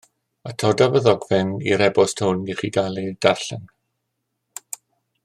[0.51, 3.71] Atodaf y ddogfen i'r e-bost hwn i chi gael ei darllen